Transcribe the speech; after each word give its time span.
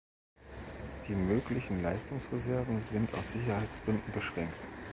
Die 1.07 1.13
möglichen 1.13 1.83
Leistungsreserven 1.83 2.81
sind 2.81 3.13
aus 3.13 3.33
Sicherheitsgründen 3.33 4.11
beschränkt. 4.11 4.57